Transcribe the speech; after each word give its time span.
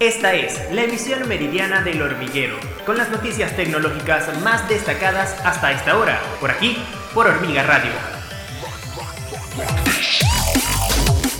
Esta 0.00 0.34
es 0.34 0.60
la 0.72 0.82
emisión 0.82 1.28
meridiana 1.28 1.80
del 1.82 2.02
hormiguero, 2.02 2.56
con 2.84 2.98
las 2.98 3.10
noticias 3.10 3.54
tecnológicas 3.54 4.28
más 4.42 4.68
destacadas 4.68 5.36
hasta 5.44 5.70
esta 5.70 5.96
hora, 5.96 6.20
por 6.40 6.50
aquí, 6.50 6.76
por 7.14 7.28
Hormiga 7.28 7.62
Radio. 7.62 7.92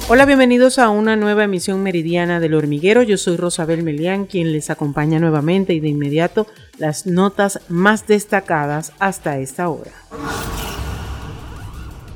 Hola, 0.08 0.24
bienvenidos 0.24 0.78
a 0.78 0.88
una 0.88 1.16
nueva 1.16 1.44
emisión 1.44 1.82
meridiana 1.82 2.38
del 2.38 2.54
hormiguero. 2.54 3.02
Yo 3.02 3.16
soy 3.16 3.36
Rosabel 3.36 3.82
Melián, 3.82 4.26
quien 4.26 4.52
les 4.52 4.70
acompaña 4.70 5.18
nuevamente 5.18 5.74
y 5.74 5.80
de 5.80 5.88
inmediato 5.88 6.46
las 6.78 7.06
notas 7.06 7.58
más 7.68 8.06
destacadas 8.06 8.92
hasta 9.00 9.38
esta 9.38 9.68
hora 9.68 9.90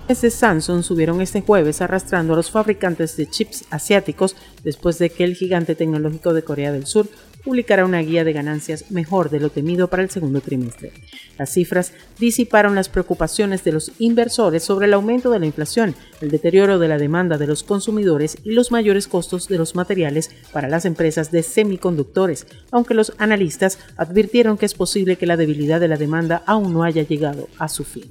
de 0.09 0.31
Samsung 0.31 0.83
subieron 0.83 1.21
este 1.21 1.43
jueves 1.43 1.83
arrastrando 1.83 2.33
a 2.33 2.37
los 2.37 2.51
fabricantes 2.51 3.17
de 3.19 3.29
chips 3.29 3.67
asiáticos 3.71 4.37
después 4.65 4.99
de 4.99 5.11
que 5.11 5.23
el 5.23 5.35
gigante 5.35 5.75
tecnológico 5.75 6.33
de 6.33 6.43
Corea 6.43 6.73
del 6.73 6.87
Sur 6.87 7.09
publicara 7.45 7.85
una 7.85 8.01
guía 8.01 8.25
de 8.25 8.33
ganancias 8.33 8.91
mejor 8.91 9.29
de 9.29 9.39
lo 9.39 9.51
temido 9.51 9.89
para 9.89 10.03
el 10.03 10.09
segundo 10.09 10.41
trimestre. 10.41 10.93
Las 11.39 11.53
cifras 11.53 11.93
disiparon 12.19 12.75
las 12.75 12.89
preocupaciones 12.89 13.63
de 13.65 13.73
los 13.73 13.93
inversores 13.99 14.65
sobre 14.65 14.87
el 14.87 14.95
aumento 14.95 15.31
de 15.31 15.41
la 15.41 15.47
inflación, 15.47 15.95
el 16.23 16.31
deterioro 16.31 16.79
de 16.79 16.89
la 16.89 16.99
demanda 16.99 17.37
de 17.37 17.47
los 17.47 17.63
consumidores 17.63 18.39
y 18.45 18.53
los 18.53 18.73
mayores 18.73 19.09
costos 19.09 19.47
de 19.47 19.59
los 19.59 19.75
materiales 19.75 20.31
para 20.53 20.69
las 20.69 20.87
empresas 20.87 21.31
de 21.31 21.43
semiconductores, 21.43 22.47
aunque 22.71 22.95
los 22.95 23.13
analistas 23.19 23.79
advirtieron 23.99 24.57
que 24.57 24.67
es 24.67 24.75
posible 24.75 25.17
que 25.17 25.27
la 25.27 25.37
debilidad 25.37 25.81
de 25.81 25.89
la 25.89 25.99
demanda 25.99 26.43
aún 26.47 26.73
no 26.73 26.83
haya 26.83 27.03
llegado 27.03 27.49
a 27.59 27.69
su 27.69 27.85
fin. 27.85 28.11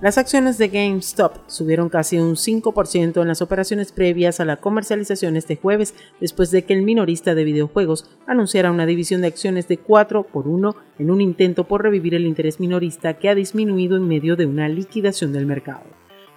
Las 0.00 0.16
acciones 0.16 0.58
de 0.58 0.68
GameStop 0.68 1.38
subieron 1.48 1.88
casi 1.88 2.18
un 2.18 2.36
5% 2.36 3.20
en 3.20 3.26
las 3.26 3.42
operaciones 3.42 3.90
previas 3.90 4.38
a 4.38 4.44
la 4.44 4.58
comercialización 4.58 5.34
este 5.34 5.56
jueves, 5.56 5.92
después 6.20 6.52
de 6.52 6.62
que 6.62 6.72
el 6.72 6.82
minorista 6.82 7.34
de 7.34 7.42
videojuegos 7.42 8.08
anunciara 8.24 8.70
una 8.70 8.86
división 8.86 9.22
de 9.22 9.26
acciones 9.26 9.66
de 9.66 9.78
4 9.78 10.22
por 10.22 10.46
1 10.46 10.76
en 11.00 11.10
un 11.10 11.20
intento 11.20 11.64
por 11.64 11.82
revivir 11.82 12.14
el 12.14 12.26
interés 12.26 12.60
minorista 12.60 13.14
que 13.14 13.28
ha 13.28 13.34
disminuido 13.34 13.96
en 13.96 14.06
medio 14.06 14.36
de 14.36 14.46
una 14.46 14.68
liquidación 14.68 15.32
del 15.32 15.46
mercado. 15.46 15.82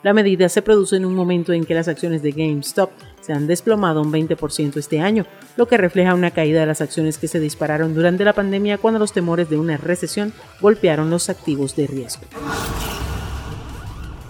La 0.02 0.16
medida 0.16 0.50
se 0.50 0.64
produce 0.64 0.96
en 0.96 1.06
un 1.06 1.14
momento 1.14 1.53
en 1.53 1.64
que 1.64 1.75
las 1.75 1.88
acciones 1.88 2.23
de 2.23 2.31
GameStop 2.31 2.90
se 3.22 3.34
han 3.34 3.46
desplomado 3.46 4.02
un 4.02 4.12
20% 4.12 4.78
este 4.78 5.02
año, 5.02 5.28
lo 5.56 5.68
que 5.68 5.78
refleja 5.78 6.16
una 6.16 6.31
caída 6.31 6.62
de 6.62 6.66
las 6.66 6.81
acciones 6.81 7.20
que 7.20 7.28
se 7.28 7.40
dispararon 7.40 7.94
durante 7.94 8.25
la 8.25 8.34
pandemia 8.34 8.80
cuando 8.80 9.00
los 9.00 9.14
temores 9.14 9.52
de 9.52 9.59
una 9.59 9.78
recesión 9.78 10.34
golpearon 10.59 11.12
los 11.12 11.30
activos 11.30 11.75
de 11.75 11.86
riesgo. 11.86 12.23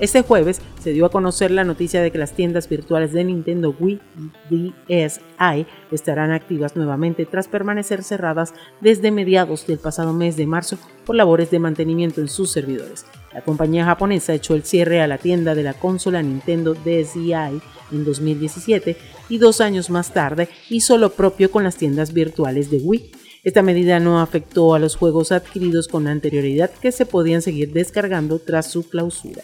Este 0.01 0.23
jueves 0.23 0.61
se 0.81 0.93
dio 0.93 1.05
a 1.05 1.11
conocer 1.11 1.51
la 1.51 1.63
noticia 1.63 2.01
de 2.01 2.09
que 2.11 2.17
las 2.17 2.31
tiendas 2.31 2.67
virtuales 2.67 3.13
de 3.13 3.23
Nintendo 3.23 3.75
Wii 3.79 4.01
DSi 4.49 5.67
estarán 5.91 6.31
activas 6.31 6.75
nuevamente 6.75 7.27
tras 7.27 7.47
permanecer 7.47 8.01
cerradas 8.01 8.55
desde 8.81 9.11
mediados 9.11 9.67
del 9.67 9.77
pasado 9.77 10.11
mes 10.11 10.37
de 10.37 10.47
marzo 10.47 10.79
por 11.05 11.15
labores 11.15 11.51
de 11.51 11.59
mantenimiento 11.59 12.19
en 12.19 12.29
sus 12.29 12.51
servidores. 12.51 13.05
La 13.31 13.43
compañía 13.43 13.85
japonesa 13.85 14.33
echó 14.33 14.55
el 14.55 14.63
cierre 14.63 15.01
a 15.01 15.07
la 15.07 15.19
tienda 15.19 15.53
de 15.53 15.61
la 15.61 15.75
consola 15.75 16.23
Nintendo 16.23 16.73
DSi 16.73 17.33
en 17.33 18.03
2017 18.03 18.97
y 19.29 19.37
dos 19.37 19.61
años 19.61 19.91
más 19.91 20.11
tarde 20.15 20.49
hizo 20.71 20.97
lo 20.97 21.11
propio 21.11 21.51
con 21.51 21.63
las 21.63 21.75
tiendas 21.75 22.11
virtuales 22.11 22.71
de 22.71 22.77
Wii. 22.77 23.11
Esta 23.43 23.63
medida 23.63 23.99
no 23.99 24.21
afectó 24.21 24.75
a 24.75 24.79
los 24.79 24.95
juegos 24.95 25.31
adquiridos 25.31 25.87
con 25.87 26.07
anterioridad 26.07 26.69
que 26.69 26.91
se 26.91 27.07
podían 27.07 27.41
seguir 27.41 27.73
descargando 27.73 28.37
tras 28.37 28.69
su 28.69 28.87
clausura. 28.87 29.41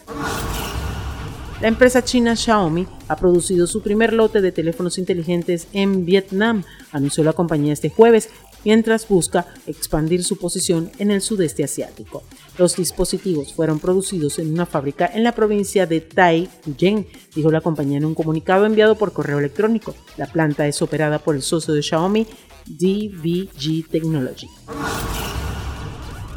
La 1.61 1.67
empresa 1.67 2.03
china 2.03 2.35
Xiaomi 2.35 2.85
ha 3.07 3.15
producido 3.15 3.65
su 3.65 3.81
primer 3.81 4.13
lote 4.13 4.41
de 4.41 4.51
teléfonos 4.51 4.99
inteligentes 4.99 5.67
en 5.73 6.05
Vietnam, 6.05 6.63
anunció 6.91 7.23
la 7.23 7.33
compañía 7.33 7.73
este 7.73 7.89
jueves, 7.89 8.29
mientras 8.63 9.07
busca 9.07 9.47
expandir 9.65 10.23
su 10.23 10.37
posición 10.37 10.91
en 10.99 11.09
el 11.09 11.21
sudeste 11.21 11.63
asiático. 11.63 12.21
Los 12.57 12.75
dispositivos 12.75 13.53
fueron 13.53 13.79
producidos 13.79 14.39
en 14.39 14.51
una 14.51 14.65
fábrica 14.65 15.09
en 15.11 15.23
la 15.23 15.33
provincia 15.33 15.87
de 15.87 16.01
Tai 16.01 16.49
Yen, 16.77 17.07
dijo 17.33 17.49
la 17.49 17.61
compañía 17.61 17.97
en 17.97 18.05
un 18.05 18.13
comunicado 18.13 18.65
enviado 18.65 18.95
por 18.95 19.13
correo 19.13 19.39
electrónico. 19.39 19.95
La 20.17 20.27
planta 20.27 20.67
es 20.67 20.81
operada 20.81 21.17
por 21.19 21.35
el 21.35 21.41
socio 21.41 21.73
de 21.73 21.81
Xiaomi, 21.81 22.27
DVG 22.67 23.87
Technology. 23.89 24.47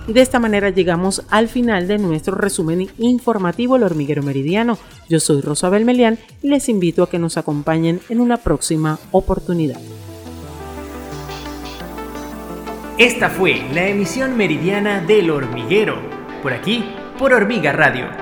De 0.07 0.21
esta 0.21 0.39
manera 0.39 0.71
llegamos 0.71 1.23
al 1.31 1.49
final 1.49 1.87
de 1.87 1.99
nuestro 1.99 2.35
resumen 2.35 2.89
informativo 2.99 3.77
El 3.77 3.85
Hormiguero 3.85 4.23
Meridiano. 4.23 4.79
Yo 5.09 5.21
soy 5.21 5.41
Rosabel 5.41 5.85
Melián 5.85 6.19
y 6.43 6.49
les 6.49 6.69
invito 6.69 7.03
a 7.03 7.11
que 7.11 7.19
nos 7.19 7.37
acompañen 7.37 8.01
en 8.09 8.21
una 8.21 8.39
próxima 8.39 8.99
oportunidad. 9.13 9.81
Esta 12.99 13.31
fue 13.31 13.63
la 13.73 13.89
emisión 13.89 14.37
meridiana 14.37 15.01
del 15.01 15.31
Hormiguero, 15.31 15.97
por 16.43 16.53
aquí, 16.53 16.85
por 17.19 17.33
Hormiga 17.33 17.73
Radio 17.73 18.20